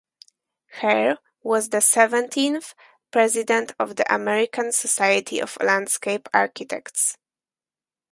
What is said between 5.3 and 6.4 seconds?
of Landscape